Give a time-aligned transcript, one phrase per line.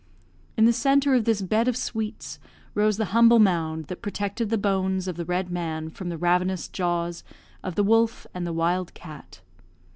[0.57, 2.39] In the centre of this bed of sweets
[2.73, 6.67] rose the humble mound that protected the bones of the red man from the ravenous
[6.67, 7.23] jaws
[7.63, 9.41] of the wolf and the wild cat.